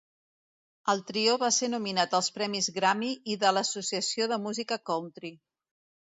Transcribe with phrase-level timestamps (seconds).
[0.91, 5.31] El trio va ser nominat als premis Grammy i de l'Associació de Música Country.